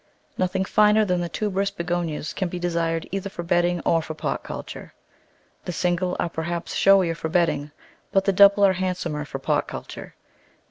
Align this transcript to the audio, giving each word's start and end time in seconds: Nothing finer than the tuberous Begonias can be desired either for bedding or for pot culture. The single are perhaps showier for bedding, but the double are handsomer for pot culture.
Nothing 0.35 0.65
finer 0.65 1.05
than 1.05 1.21
the 1.21 1.29
tuberous 1.29 1.69
Begonias 1.69 2.33
can 2.33 2.49
be 2.49 2.57
desired 2.57 3.07
either 3.11 3.29
for 3.29 3.43
bedding 3.43 3.81
or 3.81 4.01
for 4.01 4.15
pot 4.15 4.41
culture. 4.41 4.95
The 5.65 5.71
single 5.71 6.15
are 6.19 6.27
perhaps 6.27 6.73
showier 6.73 7.13
for 7.13 7.29
bedding, 7.29 7.69
but 8.11 8.25
the 8.25 8.33
double 8.33 8.65
are 8.65 8.73
handsomer 8.73 9.25
for 9.25 9.37
pot 9.37 9.67
culture. 9.67 10.15